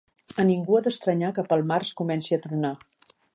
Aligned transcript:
A 0.43 0.45
ningú 0.49 0.77
ha 0.77 0.81
d'estranyar 0.87 1.29
que 1.35 1.45
pel 1.51 1.63
març 1.73 1.93
comenci 2.01 2.37
a 2.39 2.41
tronar. 2.47 2.73